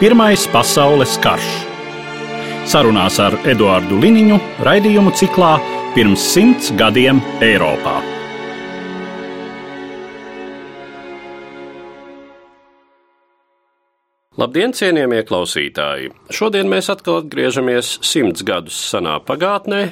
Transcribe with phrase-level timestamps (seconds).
[0.00, 1.48] Pirmais pasaules karš.
[2.72, 5.50] Sarunās ar Eduāru Liniņu raidījumu ciklā
[5.92, 7.98] Pirms simts gadiem Eiropā.
[14.40, 16.14] Labdien, cienījamie klausītāji!
[16.32, 19.84] Šodien mēs atkal atgriežamies simts gadus senā pagātnē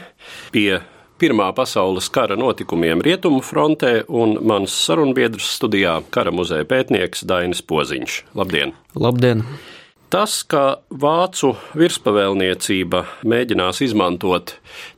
[0.56, 0.80] pie
[1.20, 8.22] Pirmā pasaules kara notikumiem Rietumu frontē un mans sarunbiedrs studijā kara muzeja pētnieks Dainis Poziņš.
[8.40, 8.72] Labdien!
[8.96, 9.44] Labdien!
[10.08, 14.55] Tas, ka vācu virspavēlniecība mēģinās izmantot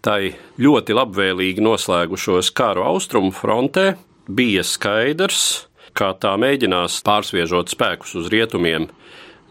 [0.06, 3.96] tai ļoti labvēlīgi noslēgušos karu austrumu frontē,
[4.30, 5.66] bija skaidrs,
[5.98, 8.86] kā tā mēģinās pārsviežot spēkus uz rietumiem,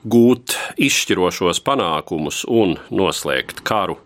[0.08, 3.98] gūt izšķirošos panākumus un noslēgt karu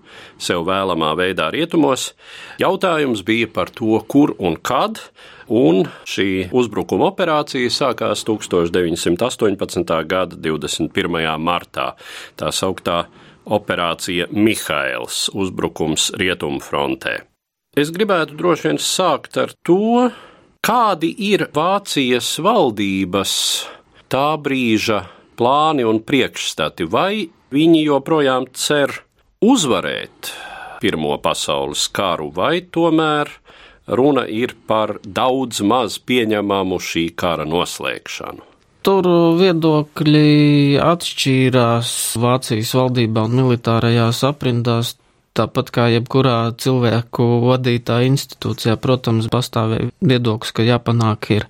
[0.41, 2.11] sev vēlamā veidā rietumos.
[2.61, 5.00] Jautājums bija par to, kur un kad,
[5.47, 9.94] un šī uzbrukuma operācija sākās 1918.
[10.09, 11.38] gada 21.
[11.41, 11.94] martā.
[12.39, 13.05] Tā sauktā
[13.45, 17.22] operācija Mihails- uzbrukums Rietumfrontē.
[17.75, 20.11] Es gribētu droši vien sākt ar to,
[20.63, 23.66] kādi ir Vācijas valdības
[24.09, 25.07] tā brīža
[25.38, 29.02] plāni un priekšstati, vai viņi joprojām cer
[29.44, 30.34] uzvarēt
[30.84, 33.30] Pirmo pasaules karu, vai tomēr
[33.88, 38.44] runa ir par daudz maz pieņemamu šī kara noslēgšanu?
[38.84, 39.08] Tur
[39.40, 44.97] viedokļi atšķīrās Vācijas valdībā un militārajās aprindās.
[45.34, 51.47] Tāpat kā jebkurā cilvēku vadītā institūcijā, protams, pastāvēja viedoklis, ka jāpanāk ir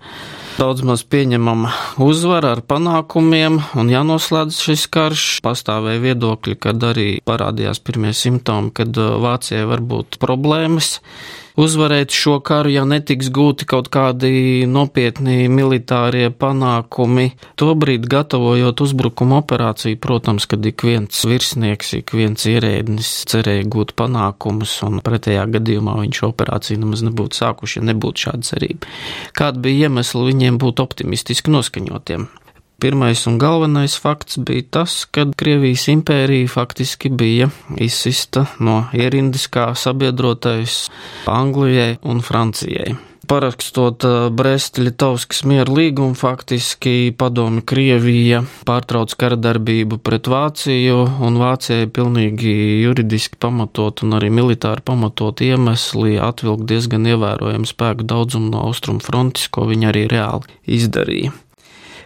[0.55, 1.73] daudz maz pieņemama
[2.05, 5.25] uzvara ar panākumiem un jānoslēdz šis karš.
[5.43, 11.01] Pastāvēja viedokļi, kad arī parādījās pirmie simptomi, kad uh, Vācijai var būt problēmas
[11.59, 17.31] uzvarēt šo karu, ja netiks gūti kaut kādi nopietni militārie panākumi.
[17.59, 24.75] Tobrīd, gatavojot uzbrukuma operāciju, protams, kad ik viens virsnieks, ik viens ierēdnis cerēja gūt panākumus,
[24.87, 28.93] un pretējā gadījumā viņš operāciju nemaz nebūtu sākuši, ja nebūtu šāda cerība.
[29.37, 32.29] Kāda bija iemesla viņiem būt optimistiski noskaņotiem?
[32.81, 37.47] Pirmais un galvenais fakts bija tas, ka Krievijas impērija faktiski bija
[37.77, 40.89] izsista no ierindas kā sabiedrotais
[41.29, 42.95] Anglijai un Francijai.
[43.23, 51.87] Parakstot uh, Brest-Litovskas miera līgumu, faktiski padomi Krievija pārtrauc kara darbību pret Vāciju, un Vācijai
[51.87, 52.51] pilnīgi
[52.83, 59.47] juridiski pamatot un arī militāri pamatot iemesli atvilkt diezgan ievērojumu spēku daudzumu no austrumu frontes,
[59.47, 61.31] ko viņi arī reāli izdarīja.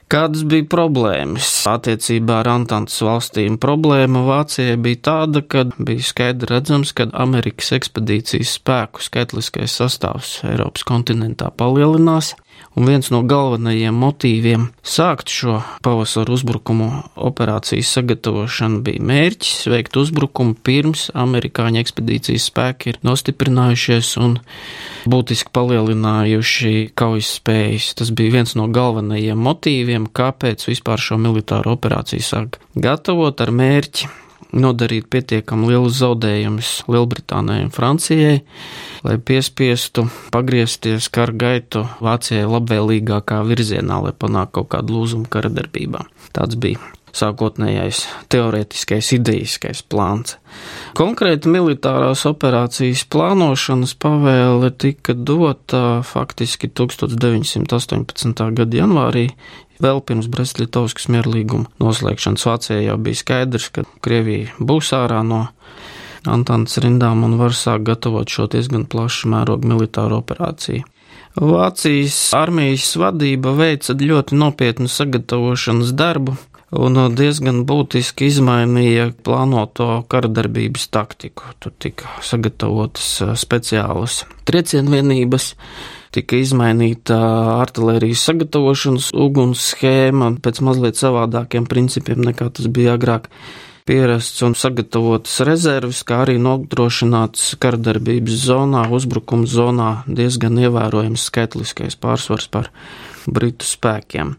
[0.07, 3.57] Kādas bija problēmas attiecībā ar Antantas valstīm?
[3.59, 10.87] Problēma Vācijai bija tāda, ka bija skaidri redzams, ka Amerikas ekspedīcijas spēku skaitliskais sastāvs Eiropas
[10.87, 12.37] kontinentā palielinās,
[12.77, 16.89] un viens no galvenajiem motīviem sākt šo pavasaru uzbrukumu
[17.29, 24.37] operācijas sagatavošanu bija mērķis veikt uzbrukumu pirms amerikāņu ekspedīcijas spēki ir nostiprinājušies un
[25.09, 27.89] būtiski palielinājuši kaujas spējas.
[27.97, 34.26] Tas bija viens no galvenajiem motīviem, kāpēc vispār šo militāro operāciju sāk gatavot ar mērķi
[34.55, 38.41] nodarīt pietiekami lielus zaudējumus Lielbritānijai un Francijai,
[39.07, 46.07] lai piespiestu pagriezties kara gaitu Vācijai labvēlīgākā virzienā, lai panāktu kaut kādu lūzumu kara darbībā.
[46.35, 46.81] Tāds bija
[47.17, 50.35] sākotnējais teorētiskais idejiskais plāns.
[50.97, 58.45] Konkrēti militārās operācijas plānošanas pavēle tika dota faktiski 1918.
[58.59, 59.27] gada janvārī,
[59.83, 65.47] Vēl pirms Brest-Litovskas mierlīguma noslēgšanas Vācijā jau bija skaidrs, ka Krievija būs ārā no
[66.27, 70.83] Antantas rindām un var sākt gatavot šo diezgan plašu mērogu militāru operāciju.
[71.37, 76.33] Vācijas armijas vadība veica ļoti nopietnu sagatavošanas darbu
[76.75, 81.53] un diezgan būtiski izmainīja plānoto karadarbības taktiku.
[81.61, 85.53] Tur tika sagatavotas speciālas triecienvienības,
[86.15, 87.17] tika izmainīta
[87.61, 93.31] artērijas sagatavošanas uguns schēma pēc mazliet savādākiem principiem nekā tas bija agrāk.
[93.87, 102.49] Pierasts un sagatavotas rezerves, kā arī nodrošināts karadarbības zonā, uzbrukuma zonā diezgan ievērojams skaitliskais pārsvars
[102.51, 102.67] par
[103.31, 104.35] britu spēkiem.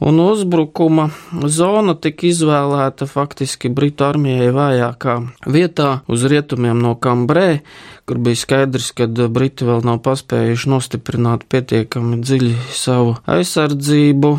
[0.00, 1.08] Un uzbrukuma
[1.46, 5.16] zona tika izvēlēta faktiski Britu armijai vājākā
[5.46, 7.60] vietā uz rietumiem no Kambrē,
[8.08, 14.36] kur bija skaidrs, ka Briti vēl nav paspējuši nostiprināt pietiekami dziļi savu aizsardzību.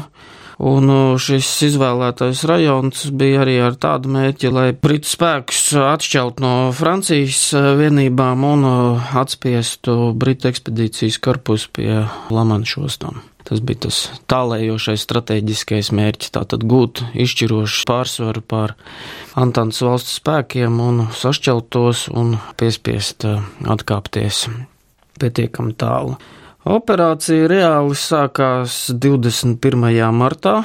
[0.61, 7.47] Un šis izvēlētais rajons bija arī ar tādu mērķi, lai britu spēkus atšķelt no Francijas
[7.79, 8.69] vienībām un
[9.23, 13.31] atspiestu britu ekspedīcijas korpusu pie Lamanšostām.
[13.51, 13.98] Tas bija tas
[14.31, 18.71] tālējošais strateģiskais mērķis, tātad gūt izšķirošu pārsvaru pār
[19.36, 23.42] Antānas valsts spēkiem un sašķelt tos un piespiest eh,
[23.75, 24.45] atkāpties
[25.19, 26.15] pietiekami tālu.
[26.63, 29.92] Operācija reāli sākās 21.
[30.15, 30.62] martā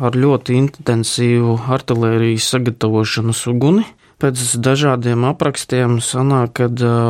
[0.00, 3.84] ar ļoti intensīvu artērijas sagatavošanas uguni.
[4.22, 6.68] Pēc dažādiem aprakstiem sanāk, ka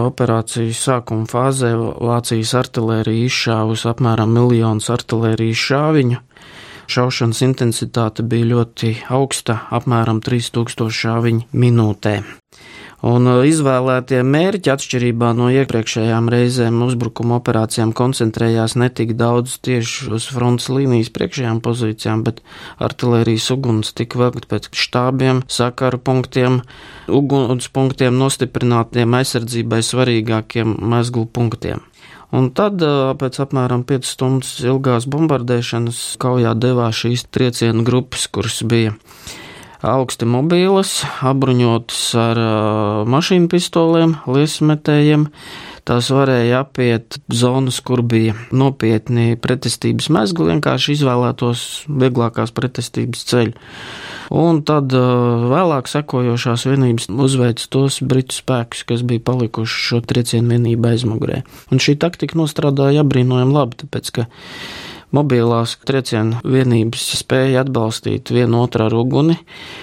[0.08, 6.22] operācijas sākuma fāzē Vācijas artilērija izšāvusi apmēram miljonus artilērijas šāviņu.
[6.94, 12.18] Šaušanas intensitāte bija ļoti augsta, apmēram 3000 šāviņu minūtē.
[13.04, 20.08] Un uh, izvēlētie mērķi, atšķirībā no iepriekšējām reizēm uzbrukuma operācijām, koncentrējās ne tik daudz tieši
[20.16, 22.40] uz frontes līnijas priekšējām pozīcijām, bet
[22.80, 26.62] artilērijas uguns tika vilkt pēc štābiem, sakaru punktiem,
[27.12, 31.84] uguns punktiem, nostiprinātiem aizsardzībai svarīgākiem mezglu punktiem.
[32.34, 38.62] Un tad, uh, pēc apmēram 5 stundas ilgās bombardēšanas, kaujā devās šīs triecienu grupas, kuras
[38.64, 38.96] bija
[39.84, 42.40] augsti mobīlas, apbruņotas ar
[43.10, 45.28] mašīnu pistoliem, liesmetējiem.
[45.84, 53.52] Tās varēja apiet zonas, kur bija nopietni pretestības mezgli, vienkārši izvēlētos vieglākās pretestības ceļu.
[54.32, 60.94] Un tad vēlāk sekojošās vienības uzveic tos britu spēkus, kas bija palikuši šo triecienu vienību
[60.94, 61.42] aizmugurē.
[61.68, 64.26] Un šī taktika nostrādāja apbrīnojami labi, tāpēc ka
[65.14, 69.36] Mobilās triecienu vienības spēja atbalstīt vienu otru ar uguni,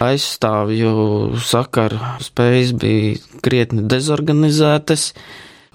[0.03, 5.11] aizstāvju sakaru spējas bija krietni dezorganizētas.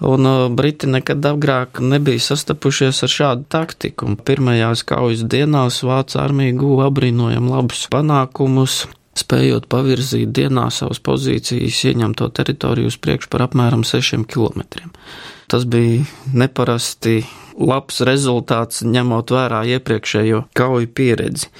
[0.05, 4.11] Un uh, Briti nekad agrāk nebija sastapušies ar šādu taktiku.
[4.29, 8.83] Pirmajās kaujas dienās Vācu armija guva apbrīnojami labus panākumus,
[9.17, 14.67] spējot pavirzīt dienā savas pozīcijas, ieņemto teritoriju uz priekšu par apmēram 6 km.
[15.49, 17.23] Tas bija neparasti
[17.57, 21.51] labs rezultāts, ņemot vērā iepriekšējo kauju pieredzi.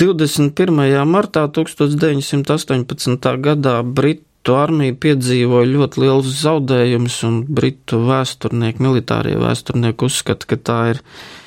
[0.00, 1.04] 21.
[1.06, 3.30] martā 1918.
[3.44, 10.82] gadā Britu armija piedzīvoja ļoti liels zaudējums, un Britu vēsturnieki, militārie vēsturnieki uzskata, ka tā
[10.96, 11.02] ir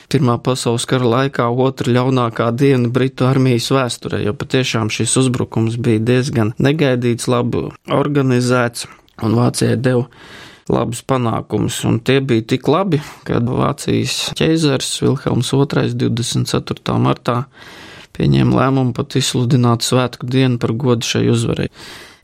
[0.07, 5.99] Pirmā pasaules kara laikā otra ļaunākā diena Britu armijas vēsturē, jo patiešām šis uzbrukums bija
[5.99, 8.87] diezgan negaidīts, labi organizēts,
[9.27, 10.05] un Vācijai deva
[10.73, 16.97] labus panākumus, un tie bija tik labi, ka Vācijas ķeizars Vilhelms II 24.
[17.01, 17.43] martā
[18.17, 21.69] pieņēma lēmumu pat izsludināt svētku dienu par godu šai uzvarai.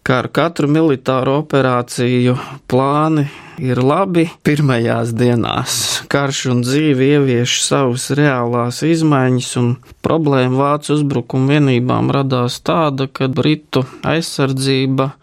[0.04, 2.34] Kā ar katru militāru operāciju
[2.68, 3.24] plāni
[3.64, 5.78] ir labi pirmajās dienās.
[6.12, 9.70] Karš un dzīve ievieš savas reālās izmaiņas, un
[10.04, 15.14] problēma vācu uzbrukuma vienībām radās tāda, ka Britu aizsardzība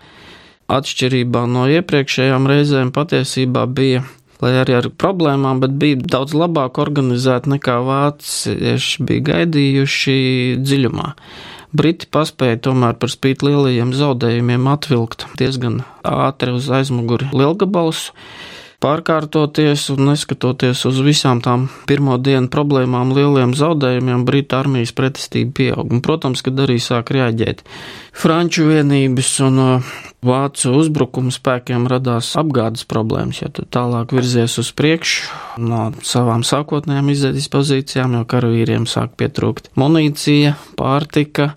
[0.77, 4.05] atšķirībā no iepriekšējām reizēm patiesībā bija,
[4.41, 10.21] lai arī ar problēmām, bet bija daudz labāk organizēta nekā vācieši bija gaidījuši
[10.63, 11.15] dziļumā.
[11.77, 18.09] Briti paspēja tomēr par spīti lielajiem zaudējumiem atvilkt diezgan ātri uz aizmuguri lielgabalus
[18.81, 25.93] pārkārtoties un neskatoties uz visām tām pirmo dienu problēmām, lieliem zaudējumiem, Britu armijas pretestība pieaug.
[25.93, 27.61] Un, protams, kad arī sāk reaģēt
[28.17, 29.91] Franču vienības un uh,
[30.25, 37.09] Vācu uzbrukuma spēkiem radās apgādes problēmas, ja tu tālāk virzies uz priekšu no savām sākotnējām
[37.13, 41.55] izējas pozīcijām, jo karavīriem sāk pietrūkt munīcija, pārtika,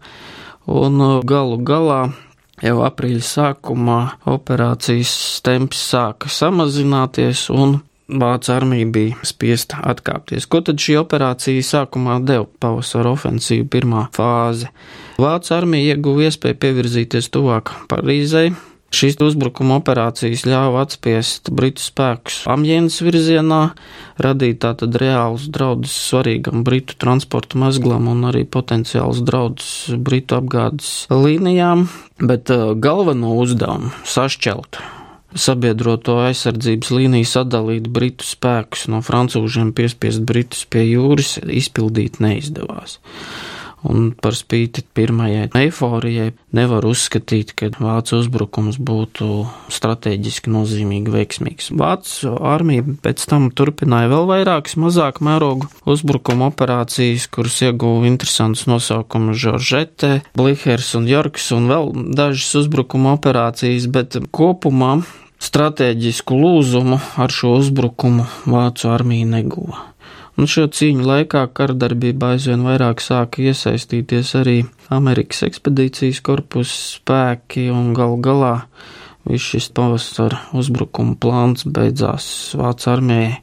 [0.72, 2.04] un uh, galu galā
[2.64, 3.98] Jau aprīļa sākumā
[4.32, 7.82] operācijas temps sāka samazināties un
[8.14, 10.44] Vācu armija bija spiesta atkāpties.
[10.52, 14.68] Ko tad šī operācija sākumā deva pavasara ofensīva pirmā fāze?
[15.18, 18.52] Vācu armija ieguva iespēju pievirzīties tuvāk Parīzei,
[18.94, 23.62] Šīs uzbrukuma operācijas ļāva atspiest britu spēkus Amjēnas virzienā,
[24.22, 31.88] radīt tātad reālus draudus svarīgam britu transporta mezglam un arī potenciāls draudus britu apgādes līnijām,
[32.22, 34.84] bet uh, galveno uzdevumu sašķelt
[35.34, 43.00] sabiedroto aizsardzības līniju sadalīt britu spēkus no francūžiem, piespiest britus pie jūras, izpildīt neizdevās.
[43.84, 51.72] Un par spīti pirmajai eiforijai nevar uzskatīt, ka Vācu uzbrukums būtu strateģiski nozīmīgi veiksmīgs.
[51.76, 59.40] Vācu armija pēc tam turpināja vēl vairākas mazāk mērogu uzbrukuma operācijas, kuras ieguva interesants nosaukums
[59.44, 65.02] Žoržete, Blihers un Jorks un vēl dažas uzbrukuma operācijas, bet kopumā
[65.44, 69.93] stratēģisku lūzumu ar šo uzbrukumu Vācu armija neguva.
[70.34, 74.56] Un šo cīņu laikā kardarbībā aizvien vairāk sāka iesaistīties arī
[74.94, 78.56] Amerikas ekspedīcijas korpusa spēki un gal galā
[79.30, 82.26] viss šis pavasara uzbrukuma plāns beidzās
[82.58, 83.38] Vācu armijai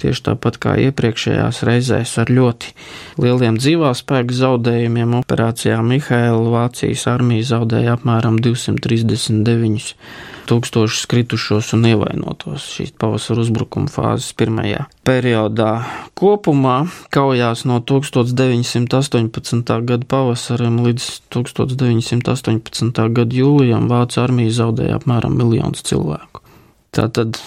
[0.00, 2.74] tieši tāpat kā iepriekšējās reizēs ar ļoti
[3.20, 5.16] lieliem dzīvā spēku zaudējumiem.
[5.20, 9.94] Operācijā Mihaila Vācijas armija zaudēja apmēram 239
[10.50, 15.72] tūkstošus kritušos un ievainotos šīs pavasara uzbrukuma fāzes pirmajā periodā.
[16.18, 16.76] Kopumā
[17.14, 19.74] kaujās no 1918.
[19.88, 23.02] gada pavasarim līdz 1918.
[23.18, 26.42] gada jūlijam Vācu armija zaudēja apmēram miljonus cilvēku.
[26.90, 27.38] Tātad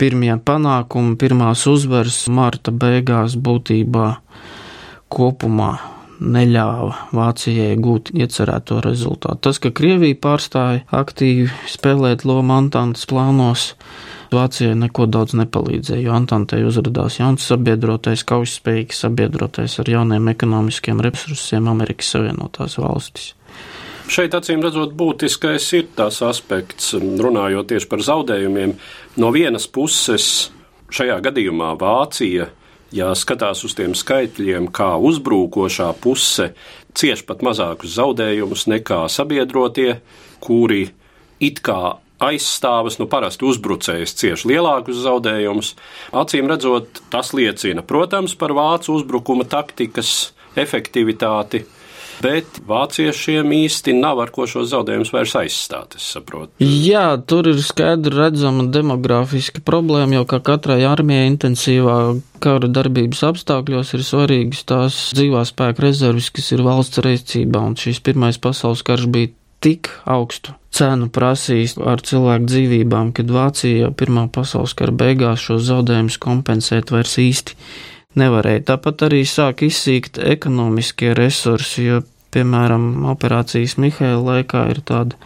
[0.00, 4.10] pirmie panākumi, pirmās uzvaras marta beigās būtībā
[5.10, 5.72] kopumā
[6.20, 9.40] neļāva Vācijai gūt iecerēto rezultātu.
[9.48, 13.70] Tas, ka Krievija pārstāja aktīvi spēlēt lomu Antantes plānos,
[14.30, 21.66] Vācijai neko daudz nepalīdzēja, jo Antantei uzrādījās jauns sabiedrotais, kaujaspējīgs sabiedrotais ar jauniem ekonomiskiem resursiem
[21.72, 23.32] Amerikas Savienotās valstis.
[24.10, 28.76] Šeit, acīm redzot, būtiskais ir tas aspekts, runājot tieši par zaudējumiem.
[29.22, 30.50] No vienas puses,
[30.94, 32.48] šajā gadījumā Vācija
[32.94, 36.50] ja skatās uz tiem skaitļiem, kā uzbrukošā puse
[36.96, 40.00] cieš pat mazākus zaudējumus nekā sabiedrotie,
[40.42, 40.88] kuri
[41.40, 45.72] it kā aizstāvis, nu parasti uzbrucējs cieši lielākus zaudējumus.
[46.20, 51.64] Acīm redzot, tas liecina, protams, par vācu uzbrukuma taktikas efektivitāti,
[52.22, 55.96] bet vāciešiem īsti nav ar ko šos zaudējumus vairs aizstāt.
[56.60, 61.98] Jā, tur ir skaidri redzama demografiska problēma, jo kā katrai armijai intensīvā
[62.40, 68.00] kara darbības apstākļos ir svarīgas tās dzīvā spēka rezerves, kas ir valsts reizcībā, un šīs
[68.04, 74.74] pirmais pasaules karš bija tik augstu cenu prasījis ar cilvēku dzīvībām, kad Vācija Pirmā pasaules
[74.78, 77.56] kara beigās šos zaudējumus kompensēt vairs īsti
[78.20, 78.64] nevarēja.
[78.72, 82.00] Tāpat arī sāk izsīkt ekonomiskie resursi, jo,
[82.34, 85.18] piemēram, operācijas Mihaila laikā ir tāda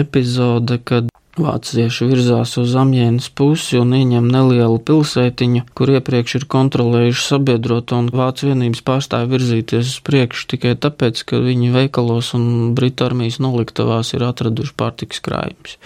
[0.00, 7.24] epizode, kad Vācieši virzās uz Amjēnas pusi un ieņem nelielu pilsētiņu, kur iepriekš ir kontrolējuši
[7.24, 12.46] sabiedroto un Vācu vienības pārstāvi virzīties uz priekšu tikai tāpēc, ka viņi veikalos un
[12.78, 15.78] Britu armijas noliktavās ir atraduši pārtiks krājumus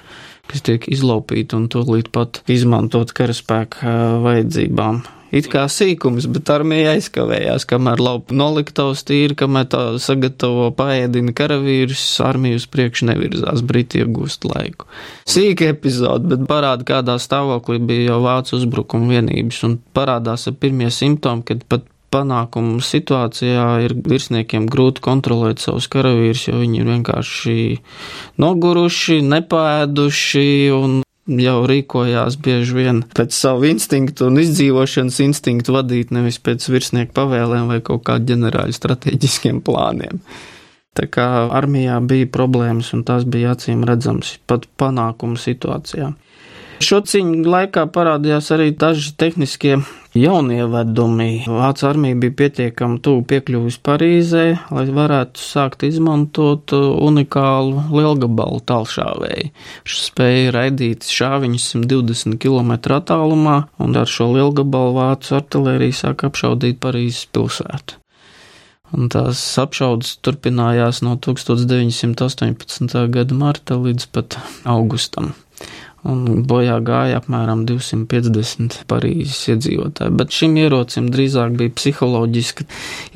[0.49, 3.93] kas tiek izlaupīti un tūlīt pat izmantot karaspēka
[4.25, 5.03] vajadzībām
[5.35, 12.05] it kā sīkums, bet armija aizkavējās, kamēr laupa noliktavas tīri, kamēr tā sagatavo paēdina karavīrus,
[12.25, 14.89] armija uz priekšu nevirzās, Briti iegūst laiku.
[15.29, 20.91] Sīka epizode, bet parāda, kādā stāvoklī bija jau vācu uzbrukuma vienības, un parādās ar pirmie
[20.95, 27.59] simptomi, kad pat panākumu situācijā ir virsniekiem grūti kontrolēt savus karavīrus, jo viņi ir vienkārši
[28.41, 36.41] noguruši, nepēduši un jau rīkojās bieži vien pēc savu instinktu un izdzīvošanas instinktu vadīt, nevis
[36.41, 40.23] pēc virsnieku pavēlēm vai kaut kādu ģenerāļu strateģiskiem plāniem.
[40.99, 46.11] Tā kā armijā bija problēmas, un tās bija acīm redzams pat panākumu situācijā.
[46.83, 49.77] Šo cīņu laikā parādījās arī daži tehniskie
[50.15, 51.45] jaunievedumi.
[51.47, 59.53] Vācu armija bija pietiekami tuvu piekļuvis Parīzē, lai varētu sākt izmantot unikālu lielgabalu tālšāvēju.
[59.89, 66.81] Šis spēja raidīt šāviņus 120 km attālumā, un ar šo lielgabalu vācu artilēriju sāk apšaudīt
[66.83, 68.01] Parīzes pilsētu.
[68.97, 72.97] Un tās apšaudas turpinājās no 1918.
[73.13, 75.35] gada marta līdz pat augustam
[76.07, 80.15] un bojā gāja apmēram 250 Parīzes iedzīvotāji.
[80.19, 82.67] Bet šim ierocim drīzāk bija psiholoģiska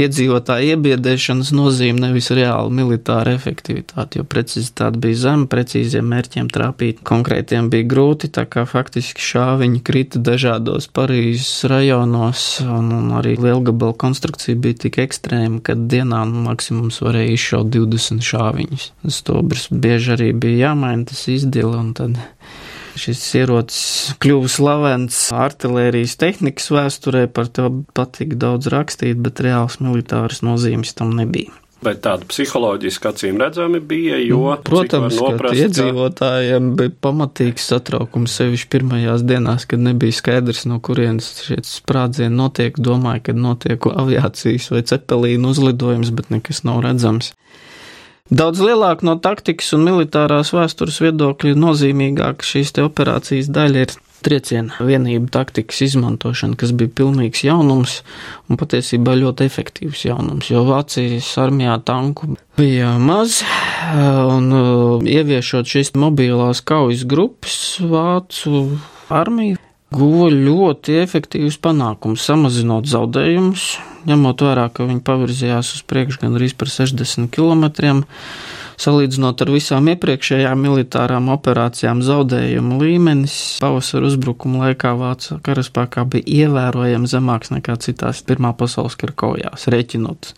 [0.03, 7.71] iedzīvotāja iebiedēšanas nozīme, nevis reāla militāra efektivitāte, jo precizitāte bija zema, precīziem mērķiem trāpīt konkrētiem
[7.73, 14.59] bija grūti, tā kā faktiski šāviņi krita dažādos Parīzes rajonos, un, un arī lielgabala konstrukcija
[14.59, 18.91] bija tik ekstrēma, ka dienā nu, maksimums varēja izšaut 20 šāviņus.
[19.13, 22.19] Stobrs bieži arī bija jāmaina tas izdila, un tad
[22.99, 30.43] Šis ierocis kļuva slavens artērijas tehnikas vēsturē, par to patika daudz rakstīt, bet reāls militāras
[30.45, 31.55] nozīmes tam nebija.
[31.83, 38.37] Bet tāda psiholoģiski acīm redzami bija, jo, nu, protams, noprast, ka iedzīvotājiem bija pamatīgs satraukums
[38.39, 42.79] sevišķi pirmajās dienās, kad nebija skaidrs, no kurienes šie sprādzieni notiek.
[42.79, 47.33] Domāju, ka notiek aviācijas vai cepelīnu uzlidojums, bet nekas nav redzams.
[48.33, 53.93] Daudz lielāka no taktikas un militārās vēstures viedokļa nozīmīgāka šīs operācijas daļa ir
[54.25, 57.99] trieciena vienību taktikas izmantošana, kas bija pilnīgs jaunums
[58.49, 63.43] un patiesībā ļoti efektīvs jaunums, jo Vācijas armijā tanku bija maz,
[63.99, 68.65] un uh, ieviešot šīs mobilās kaujas grupas, Vācu
[69.13, 69.61] armija
[69.93, 73.69] guva ļoti efektīvus panākumus, samazinot zaudējumus,
[74.09, 77.69] ņemot vērā, ka viņi pavirzījās uz priekšu gandrīz par 60 km
[78.83, 87.11] Salīdzinot ar visām iepriekšējām militārām operācijām, zaudējumu līmenis pavasara uzbrukuma laikā Vācu karaspēkā bija ievērojami
[87.11, 90.33] zemāks nekā citās Pirmā pasaules kara kaujās, rēķinot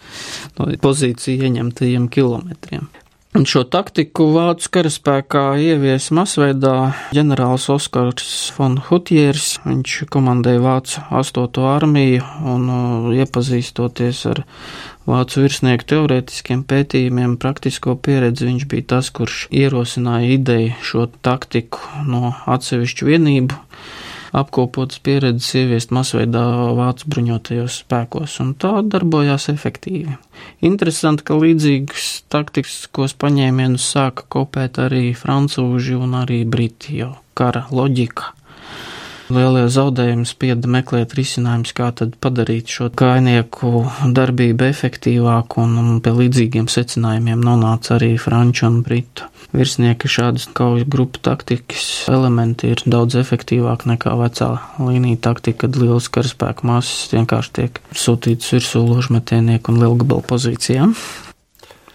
[0.59, 2.91] no pozīciju ieņemtajiem kilometriem.
[3.35, 9.57] Un šo taktiku vācu karaspēkā ievies masveidā ģenerālis Oskars von Hutjers.
[9.65, 11.65] Viņš komandēja vācu 8.
[11.67, 12.23] armiju
[12.53, 14.45] un uh, iepazīstoties ar
[15.11, 22.37] vācu virsnieku teorētiskiem pētījumiem, praktisko pieredzi, viņš bija tas, kurš ierosināja ideju šo taktiku no
[22.55, 23.59] atsevišķu vienību
[24.35, 26.43] apkopotas pieredzes ieviest masveidā
[26.79, 30.19] vācu bruņotajos spēkos, un tā darbojās efektīvi.
[30.67, 38.34] Interesanti, ka līdzīgus taktiskos paņēmienus sāka kopēt arī francūži un arī briti, jo kara loģika
[39.33, 46.69] Lielie zaudējumi spieda meklēt risinājumus, kā tad padarīt šo kainieku darbību efektīvāku, un, pie līdzīgiem
[46.69, 50.11] secinājumiem nonāca arī franču un britu virsnieki.
[50.13, 54.51] Šādas kaujas grupu taktikas elementi ir daudz efektīvāk nekā vecā
[54.83, 60.93] līnija taktika, kad liels karaspēku masas vienkārši tiek sūtītas virsū ložmetēnieku un lielgabalu pozīcijām.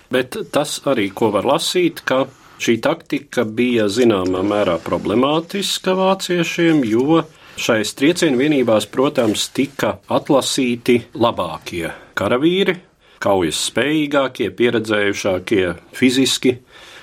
[0.10, 2.24] Bet tas arī, ko var lasīt, ka
[2.60, 7.22] Šī taktika bija zināmā mērā problemātiska vāciešiem, jo
[7.56, 12.76] šais triecienu vienībās, protams, tika atlasīti labākie karavīri,
[13.24, 15.64] kaujas spējīgākie, pieredzējušākie,
[15.96, 16.58] fiziski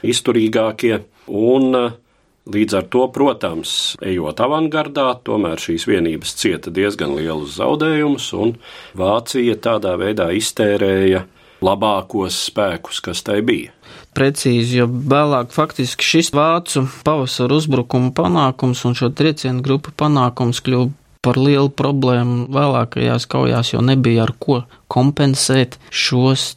[0.04, 0.98] izturīgākie,
[1.32, 1.72] un
[2.52, 3.70] līdz ar to, protams,
[4.04, 8.52] ejot avangardā, tomēr šīs vienības cieta diezgan lielus zaudējumus, un
[8.96, 11.24] Vācija tādā veidā iztērēja
[11.64, 13.72] labākos spēkus, kas tai bija.
[14.16, 20.90] Precīzi, jo vēlāk faktiski šis vācu pavasara uzbrukuma panākums un šo triecienu grupu panākums kļuva
[21.26, 26.52] par lielu problēmu vēlākajās kaujās, jo nebija ar ko kompensēt šos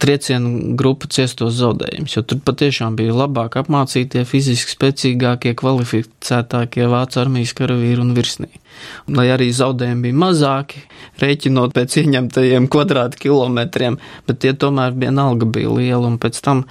[0.00, 7.52] triecienu grupu ciestos zaudējumus, jo tur patiešām bija labāk apmācītie, fiziski spēcīgākie, kvalificētākie vācu armijas
[7.58, 8.60] karavīri un virsnieki.
[9.08, 10.84] Un, lai arī zaudējumi bija mazāki,
[11.20, 16.64] rēķinot pēc ieņemtajiem kvadrātkilometriem, bet tie tomēr vienalga bija lieli, un pēc tam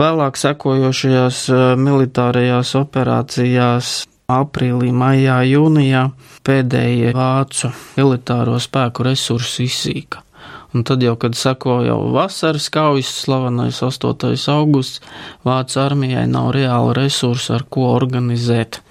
[0.00, 6.06] vēlāk sekojošajās eh, militārajās operācijās aprīlī, maijā, jūnijā
[6.44, 10.27] pēdējie vācu militāro spēku resursi izsīka.
[10.76, 14.36] Un tad jau, kad sako jau vasaras kaujas, slavenais 8.
[14.52, 15.00] augusts,
[15.46, 18.82] Vācu armijai nav reāla resursa, ar ko organizēt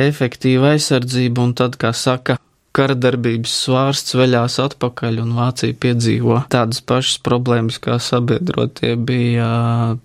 [0.00, 2.40] efektīvu aizsardzību, un tad, kā saka,
[2.76, 9.50] karadarbības svārsts veļās atpakaļ, un Vācija piedzīvo tādas pašas problēmas, kā sabiedrotie bija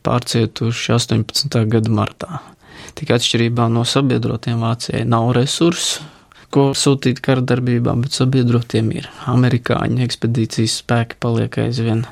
[0.06, 1.62] pārcietuši 18.
[1.72, 2.42] gada martā.
[2.96, 6.06] Tik atšķirībā no sabiedrotiem Vācijai nav resursu,
[6.56, 9.10] ko sūtīt kara darbībā, bet sabiedrotiem ir.
[9.28, 12.06] Amerikāņu ekspedīcijas spēki paliek aizvien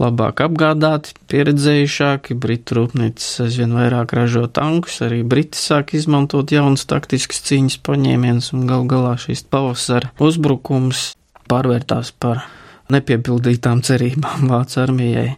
[0.00, 7.44] labāk apgādāti, pieredzējušāki, britu rūpnīcas aizvien vairāk ražo tankus, arī briti sāk izmantot jaunas taktiskas
[7.46, 11.12] cīņas paņēmienus un gal galā šīs pavasara uzbrukums
[11.50, 12.46] pārvērtās par
[12.92, 15.28] nepiepildītām cerībām Vācu armijai.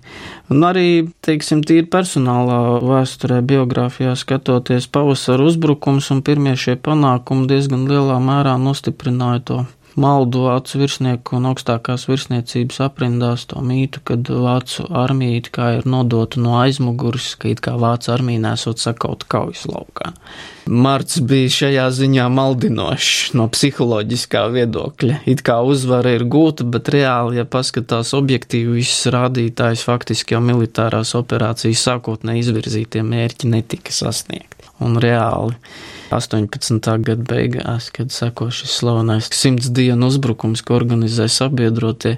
[0.50, 0.88] Un arī,
[1.26, 8.56] teiksim, tīri personālā vēsturē, biogrāfijā skatoties pavasara uzbrukums un pirmie šie panākumi diezgan lielā mērā
[8.62, 9.58] nostiprināja to
[9.96, 15.88] maldu vācu virsnieku un augstākās virsniecības aprindās to mītu, kad vācu armija it kā ir
[15.88, 20.12] nodota no aizmuguras, ka it kā vācu armija nesot sakauta kaujas laukā.
[20.66, 25.20] Marts bija šajā ziņā maldinošs no psiholoģiskā viedokļa.
[25.30, 31.14] It kā uzvara ir gūta, bet reāli, ja paskatās objektīvi visus rādītājus, faktiski jau militārās
[31.18, 34.72] operācijas sākotnē izvirzītie mērķi netika sasniegti.
[34.82, 35.54] Un reāli
[36.14, 36.80] 18.
[37.06, 42.16] gada beigās, kad seko šis slavenais simts dienu uzbrukums, ko organizē sabiedrotie,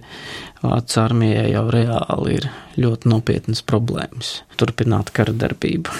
[0.58, 2.48] Vācu armijai jau reāli ir
[2.82, 5.94] ļoti nopietnas problēmas turpināt kara darbību.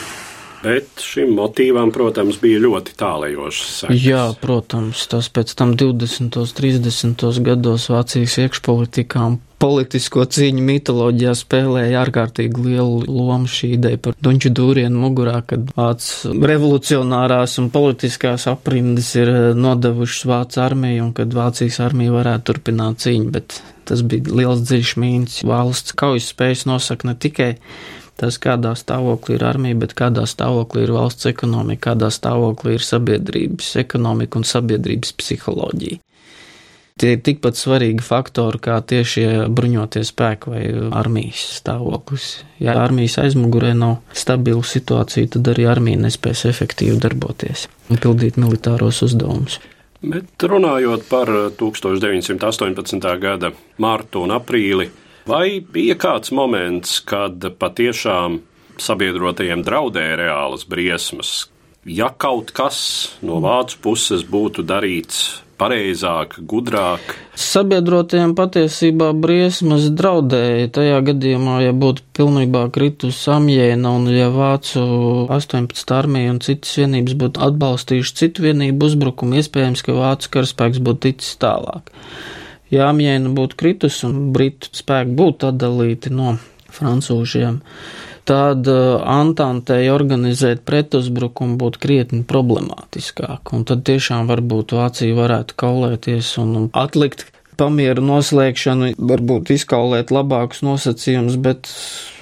[0.59, 4.01] Bet šim motīvam, protams, bija ļoti tālējošas sekas.
[4.03, 6.41] Jā, protams, tas pēc tam 20.
[6.43, 7.29] un 30.
[7.47, 14.53] gados Vācijas iekšpolitikā un politisko cīņu mitoloģijā spēlēja ārkārtīgi lielu lomu šī ideja par duņķu
[14.55, 21.81] dūrienu mugurā, kad vācu revolucionārās un politiskās aprindas ir nodevušas vācu armiju un kad Vācijas
[21.85, 25.41] armija varētu turpināt cīņu, bet tas bija liels dziļš mīns.
[25.49, 27.53] Valsts kaujas spējas nosaka ne tikai
[28.19, 33.75] tas, kādā stāvoklī ir armija, bet kādā stāvoklī ir valsts ekonomika, kādā stāvoklī ir sabiedrības
[33.83, 36.03] ekonomika un sabiedrības psiholoģija.
[36.99, 40.63] Tie ir tikpat svarīgi faktori kā tieši bruņotie spēki vai
[40.99, 42.29] armijas stāvoklis.
[42.59, 49.05] Ja armijas aizmugurē nav stabila situācija, tad arī armija nespēs efektīvi darboties un pildīt militāros
[49.07, 49.61] uzdevumus.
[49.99, 53.09] Bet runājot par 1918.
[53.23, 53.51] gada
[53.83, 54.91] mārtu un aprīli,
[55.27, 58.41] vai bija kāds moments, kad patiešām
[58.79, 61.49] sabiedrotajiem draudēja reālas briesmas?
[61.87, 62.79] Ja kaut kas
[63.23, 67.15] no vācu puses būtu darīts pareizāk, gudrāk.
[67.39, 70.71] Sabiedrotiem patiesībā briesmas draudēja.
[70.79, 74.83] Tajā gadījumā, ja būtu pilnībā kritus Amjēna un ja Vācu
[75.35, 81.09] 18 armija un citas vienības būtu atbalstījuši citu vienību uzbrukumu, iespējams, ka Vācu karaspēks būtu
[81.09, 81.95] ticis tālāk.
[82.75, 86.37] Ja Amjēna būtu kritus un Britu spēki būtu atdalīti no
[86.79, 87.63] francūžiem,
[88.29, 96.35] tad uh, Antantei organizēt pretuzbrukumu būtu krietni problemātiskāk, un tad tiešām varbūt Vācija varētu kaulēties
[96.43, 97.27] un atlikt
[97.59, 101.73] pamieru noslēgšanu, varbūt izkaulēt labākus nosacījumus, bet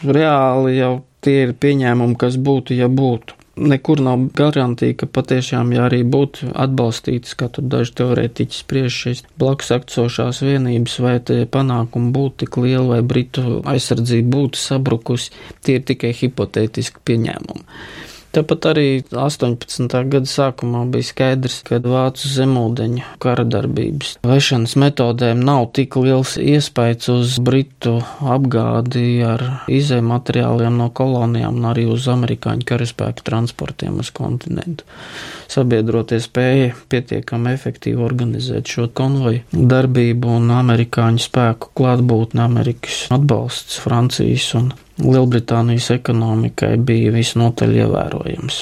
[0.06, 0.92] reāli jau
[1.26, 6.50] tie ir pieņēmumi, kas būtu, ja būtu nekur nav garantija, ka patiešām, ja arī būtu
[6.54, 12.58] atbalstītas, kā tur daži teorētiķi spriež šīs blakus akcošās vienības, vai tie panākumi būtu tik
[12.62, 15.32] lieli, vai Britu aizsardzība būtu sabrukusi,
[15.64, 17.64] tie ir tikai hipotētiski pieņēmumi.
[18.36, 19.86] Tāpat arī 18.
[20.12, 27.08] gada sākumā bija skaidrs, ka vācu zemūdeņu kara darbības vešanas metodēm nav tik liels iespējas
[27.14, 34.12] uz britu apgādi ar izēju materiāliem no kolonijām un arī uz amerikāņu karaspēku transportiem uz
[34.12, 34.84] kontinentu.
[35.48, 44.52] Sabiedrotie spēja pietiekami efektīvi organizēt šo konvoju darbību un amerikāņu spēku klātbūtni, Amerikas atbalsts Francijas
[44.60, 48.60] un Lielbritānijas ekonomikai bija visnotaļ ievērojams.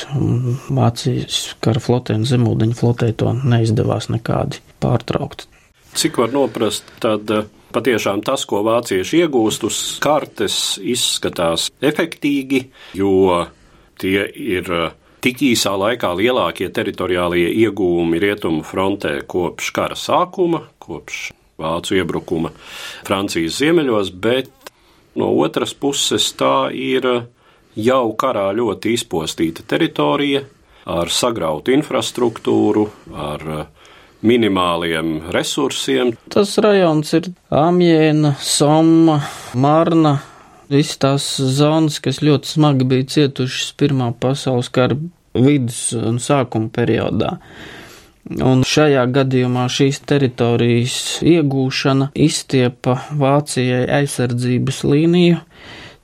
[0.75, 5.47] Vācijas kara flotē un zemūdeņu flotē to neizdevās nekādi pārtraukt.
[5.95, 12.65] Cik var noprast, tad eh, patiešām tas, ko vācieši iegūst uz kartes, izskatās efektīgi,
[12.99, 13.45] jo
[14.03, 14.91] tie ir eh,
[15.23, 21.29] tik īsā laikā lielākie teritoriālie iegūmi rietumu frontē kopš kara sākuma, kopš
[21.63, 22.51] vācu iebrukuma
[23.07, 24.64] Francijas ziemeļos, bet
[25.15, 27.07] No otras puses, tā ir
[27.79, 30.43] jau karā ļoti izpostīta teritorija
[30.91, 33.45] ar sagrautu infrastruktūru, ar
[34.25, 36.15] minimāliem resursiem.
[36.33, 39.21] Tas rajons ir Amjēna, Soma,
[39.55, 40.19] Marna.
[40.73, 41.27] Visas tās
[41.59, 44.97] zonas, kas ļoti smagi bija cietušas Pirmā pasaules kara
[45.35, 47.37] vidus un sākuma periodā.
[48.25, 55.43] Un šajā gadījumā šīs teritorijas iegūšana izstiepa Vācijai aizsardzības līniju.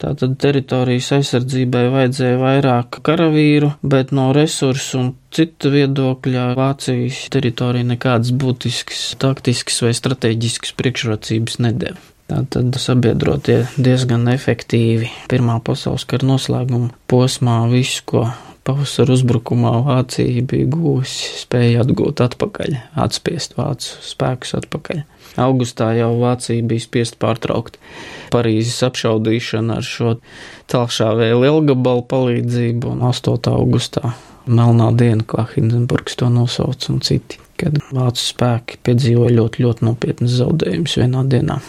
[0.00, 8.32] Tātad teritorijas aizsardzībai vajadzēja vairāk karavīru, bet no resursu un citu viedokļa Vācijas teritorija nekādas
[8.32, 12.00] būtiskas taktiskas vai strateģiskas priekšrocības nedeva.
[12.30, 18.28] Tātad sabiedrotie diezgan efektīvi Pirmā pasaules kara noslēguma posmā visu, ko
[18.70, 25.02] pavasara uzbrukumā Vācija bija guvusi, spēja atgūt atpakaļ, atspiest vācu spēkus atpakaļ.
[25.40, 27.78] Augustā jau Vācija bija spiest pārtraukt
[28.30, 30.16] Parīzes apšaudīšanu ar šo
[30.70, 33.50] tālšāvēju lielgabalu palīdzību, un 8.
[33.50, 34.14] augustā
[34.50, 40.38] Melnā diena, kā Hindenburgs to nosauc, un citi, kad vācu spēki piedzīvoja ļoti, ļoti nopietnas
[40.38, 41.60] zaudējumus vienā dienā.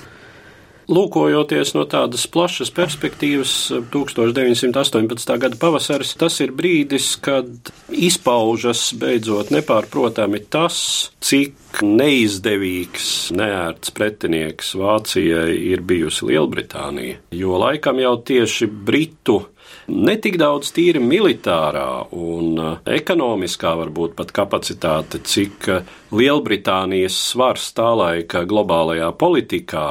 [0.92, 3.54] Lūkojoties no tādas plašas perspektīvas,
[3.94, 5.38] 1918.
[5.40, 10.82] gada pavasaris, tas ir brīdis, kad izpaužas beidzot nepārprotami tas,
[11.24, 17.22] cik neizdevīgs, neērts pretinieks Vācijai ir bijusi Lielbritānija.
[17.40, 19.40] Jo laikam jau tieši Britu
[19.88, 25.72] ne tik daudz tīri militārā un uh, ekonomiskā, varbūt pat kapacitāte, cik
[26.12, 29.88] Lielbritānijas svars tā laika globālajā politikā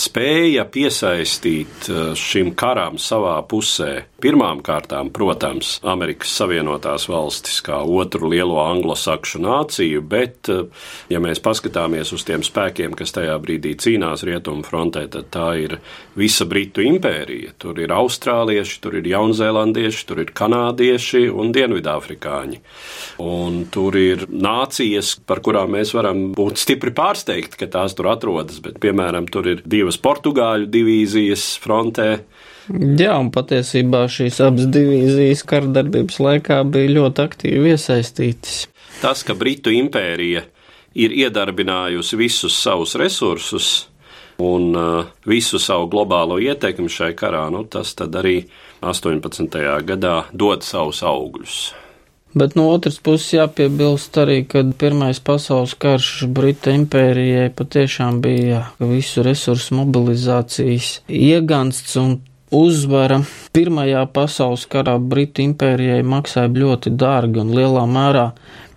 [0.00, 4.06] spēja piesaistīt eh, šim karam savā pusē.
[4.20, 10.66] Pirmām kārtām, protams, Amerikas Savienotās valstis kā otru lielo anglosakšu nāciju, bet, eh,
[11.12, 15.78] ja mēs paskatāmies uz tiem spēkiem, kas tajā brīdī cīnās rietumu frontē, tad tā ir
[16.18, 17.54] visa Britu impērija.
[17.60, 22.60] Tur ir austrālieši, tur ir jaunzēlandieši, tur ir kanādieši un dienvidāfrikāņi.
[23.24, 28.60] Un tur ir nācijas, par kurām mēs varam būt stipri pārsteigti, ka tās tur atrodas,
[28.64, 32.22] bet, piemēram, tur ir divas portugāļu divīzijas frontē.
[32.70, 38.68] Jā, un patiesībā šīs abas divīzijas kardarbības laikā bija ļoti aktīvi iesaistītas.
[39.00, 40.44] Tas, ka Britu impērija
[40.94, 43.88] ir iedarbinājusi visus savus resursus
[44.38, 48.44] un uh, visu savu globālo ietekmi šai karā, nu, tas arī
[48.80, 49.58] 18.
[49.84, 51.72] gadā dod savus augļus.
[52.34, 59.24] Bet no otras puses jāpiebilst arī, ka Pirmais pasaules karš Brita impērijai patiešām bija visu
[59.26, 62.20] resursu mobilizācijas iegansts un
[62.54, 63.18] uzvara.
[63.50, 68.30] Pirmajā pasaules karā Brita impērijai maksāja ļoti dārgi un lielā mērā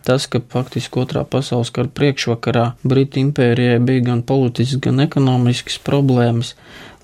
[0.03, 6.55] tas, ka faktiski otrā pasaules kara priekšvakarā Brita impērijai bija gan politisks, gan ekonomisks problēmas,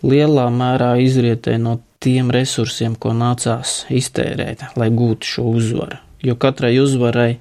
[0.02, 6.76] lielā mērā izrietēja no tiem resursiem, ko nācās iztērēt, lai gūtu šo uzvaru jo katrai
[6.82, 7.32] uzvarai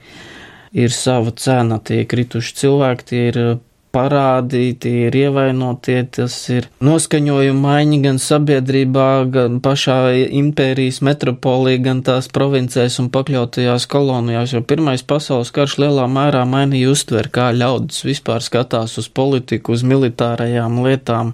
[0.72, 1.80] ir sava cena.
[1.80, 3.56] Tie ir krituši cilvēki, tie ir uh,
[3.94, 9.98] parādi, tie ir ievainotie, tas ir noskaņojuma maiņa gan sabiedrībā, gan pašā
[10.40, 16.92] impērijas metropolī, gan tās provincēs un pakļautajās kolonijās, jo Pirmais pasaules karš lielā mērā mainīja
[16.92, 21.32] uztver, kā ļaudis vispār skatās uz politiku, uz militārajām lietām.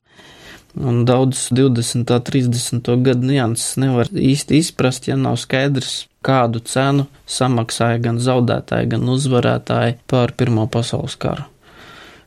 [0.75, 2.03] Un daudz 20.
[2.11, 2.89] un 30.
[3.07, 10.01] gadu nianses nevar īsti izprast, ja nav skaidrs, kādu cenu samaksāja gan zaudētāji, gan uzvarētāji
[10.11, 11.47] par Pirmo pasaules karu.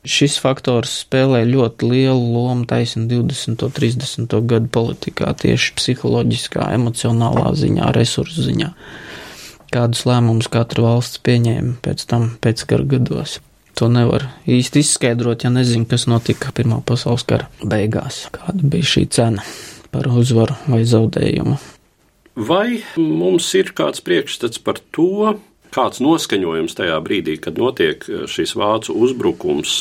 [0.08, 3.66] Šis faktors spēlē ļoti lielu lomu taisni 20.
[3.68, 4.38] un 30.
[4.48, 8.72] gadu politikā, tieši psiholoģiskā, emocionālā ziņā, resursu ziņā.
[9.76, 13.42] Kādus lēmumus katra valsts pieņēma pēc tam, pēc kara gados.
[13.78, 19.04] To nevar īsti izskaidrot, ja nezinu, kas notika Pirmā pasaules kara beigās, kāda bija šī
[19.14, 19.44] cena
[19.94, 21.60] par uzvaru vai zaudējumu.
[22.38, 25.38] Vai mums ir kāds priekšstats par to,
[25.74, 29.78] kāds noskaņojums tajā brīdī, kad notiek eh, šis vācu uzbrukums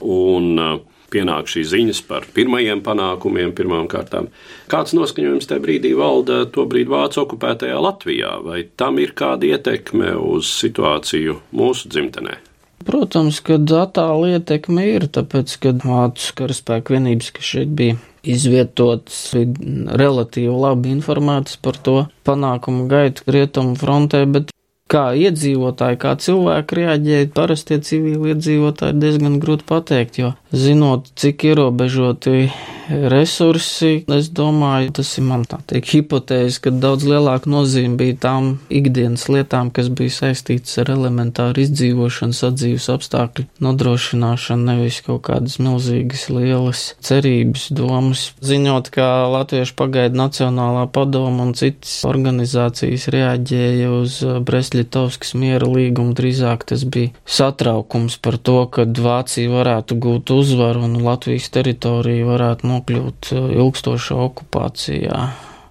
[0.00, 0.74] un eh,
[1.12, 4.28] pienāk šīs ziņas par pirmajiem panākumiem, pirmām kārtām.
[4.72, 10.16] Kāds noskaņojums tajā brīdī valda to brīdi vācu okupētajā Latvijā, vai tam ir kāda ietekme
[10.20, 12.40] uz situāciju mūsu dzimtenē?
[12.86, 17.96] Protams, ka attāla ietekme ir, tāpēc, ka vācu karaspēku vienības, kas šeit bija
[18.26, 21.96] izvietotas, bija relatīvi labi informētas par to
[22.26, 24.54] panākumu gaitu rietumu frontē, bet
[24.90, 32.48] kā iedzīvotāji, kā cilvēki reaģēja, parastie civili iedzīvotāji diezgan grūti pateikt, jo zinot, cik ierobežoti
[32.90, 34.04] resursi.
[34.14, 39.26] Es domāju, tas ir man tā teikt hipotēze, ka daudz lielāka nozīme bija tām ikdienas
[39.32, 46.84] lietām, kas bija saistītas ar elementāru izdzīvošanu, sadzīves apstākļu nodrošināšanu, nevis kaut kādas milzīgas lielas
[47.04, 48.28] cerības, domas.
[48.46, 56.68] Ziņot, kā Latviešu pagaidu Nacionālā padoma un citas organizācijas reaģēja uz Brestļitovskas miera līgumu, drīzāk
[56.70, 63.32] tas bija satraukums par to, ka Vācija varētu gūt uzvaru un Latvijas teritorija varētu nokļūt
[63.34, 65.20] eh, ilgstošā okupācijā.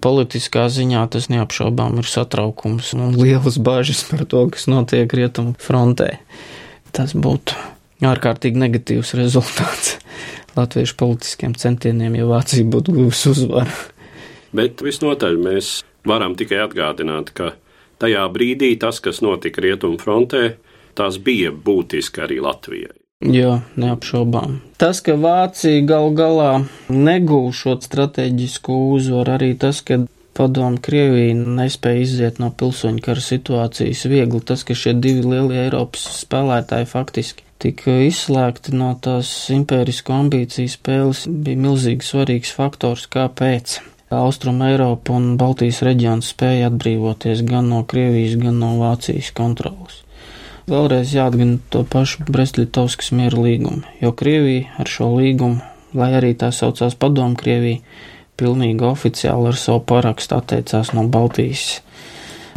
[0.04, 6.18] Politiskā ziņā tas neapšaubām ir satraukums un lielas bažas par to, kas notiek rietumu frontē.
[6.94, 7.56] Tas būtu
[8.06, 9.96] ārkārtīgi negatīvs rezultāts
[10.56, 13.72] latviešu politiskiem centieniem, ja Vācija būtu guvusi uzvaru.
[14.56, 15.72] Bet visnotaļ mēs
[16.08, 17.54] varam tikai atgādināt, ka
[18.00, 20.56] tajā brīdī tas, kas notika rietumu frontē,
[20.96, 23.05] tas bija būtiski arī Latvijai.
[23.24, 24.58] Jā, neapšaubām.
[24.76, 26.50] Tas, ka Vācija gal galā
[26.92, 30.02] negūs šo strateģisko uzvaru, arī tas, ka
[30.36, 36.04] padomu Krievija nespēja iziet no pilsoņu kara situācijas viegli, tas, ka šie divi lielie Eiropas
[36.20, 43.80] spēlētāji faktiski tika izslēgti no tās impērisko ambīciju spēles, bija milzīgi svarīgs faktors, kāpēc.
[44.12, 50.02] Austrum Eiropa un Baltijas reģions spēja atbrīvoties gan no Krievijas, gan no Vācijas kontrolas.
[50.66, 55.60] Vēlreiz jāatgana to pašu Brestļitovskas miera līgumu, jo Krievija ar šo līgumu,
[55.94, 57.84] lai arī tā saucās padomu Krievija,
[58.34, 61.68] pilnīgi oficiāli ar savu parakstu atteicās no Baltijas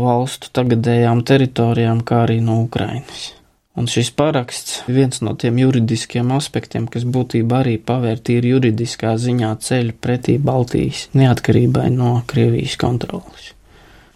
[0.01, 3.27] valstu tagadējām teritorijām, kā arī no Ukrainas.
[3.77, 9.53] Un šis paraksts ir viens no tiem juridiskiem aspektiem, kas būtībā arī pavērtīja juridiskā ziņā
[9.69, 13.53] ceļu pretī Baltijas neatkarībai no Krievijas kontrolas.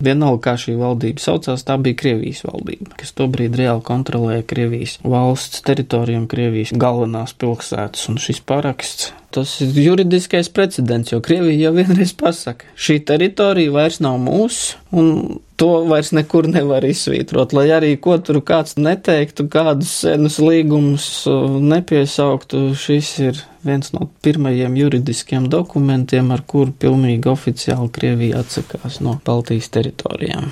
[0.04, 5.64] Vienalga, kā šī valdība saucās, tā bija Krievijas valdība, kas tobrīd reāli kontrolēja Krievijas valsts
[5.68, 11.74] teritoriju un Krievijas galvenās pilsētas, un šis paraksts tas ir juridiskais precedents, jo Krievija jau
[11.76, 17.94] vienreiz pasaka, šī teritorija vairs nav mūsu, un to vairs nekur nevar izsvītrot, lai arī
[18.02, 25.48] ko tur kāds neteiktu, kādus senus līgumus uh, nepiesauktu, šis ir viens no pirmajiem juridiskiem
[25.52, 30.52] dokumentiem, ar kuru pilnīgi oficiāli Krievija atsakās no Baltijas teritorijām.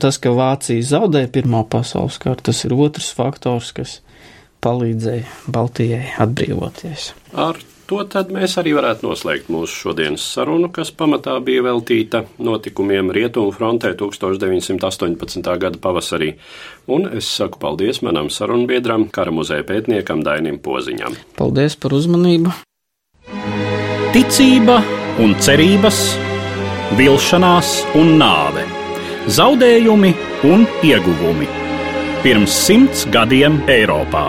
[0.00, 3.98] Tas, ka Vācija zaudēja Pirmā pasaules karu, tas ir otrs faktors, kas
[4.64, 7.10] palīdzēja Baltijai atbrīvoties.
[7.36, 13.50] Ar to mēs arī varētu noslēgt mūsu šodienas sarunu, kas pamatā bija veltīta notikumiem Rietumu
[13.54, 15.50] frontē 1918.
[15.58, 16.36] gada pavasarī.
[16.86, 21.18] Un es saku paldies manam sarunbiedram, kara muzeja pētniekam Dainim Poziņam.
[21.38, 22.54] Paldies par uzmanību!
[24.14, 24.80] Ticība
[25.22, 25.98] un cerības,
[26.98, 28.66] vilšanās un nāve,
[29.30, 30.12] zaudējumi
[30.50, 31.48] un ieguvumi.
[32.22, 34.28] Pirms simts gadiem Eiropā.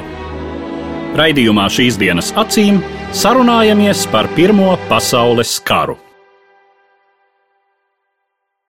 [1.18, 2.80] Raidījumā šīs dienas acīm
[3.12, 5.98] sarunājamies par Pirmo pasaules karu.